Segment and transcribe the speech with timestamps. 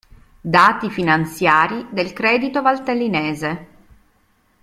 [0.41, 3.67] Dati finanziari del Credito Valtellinese